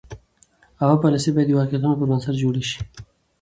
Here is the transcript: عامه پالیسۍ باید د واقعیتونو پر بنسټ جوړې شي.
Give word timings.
عامه 0.79 0.95
پالیسۍ 1.03 1.29
باید 1.35 1.47
د 1.49 1.57
واقعیتونو 1.59 1.97
پر 1.99 2.05
بنسټ 2.09 2.35
جوړې 2.41 2.63
شي. 2.69 2.79